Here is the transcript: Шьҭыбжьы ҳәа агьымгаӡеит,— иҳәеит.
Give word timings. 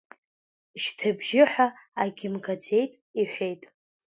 Шьҭыбжьы 0.81 1.41
ҳәа 1.51 1.67
агьымгаӡеит,— 2.03 2.91
иҳәеит. 3.19 3.61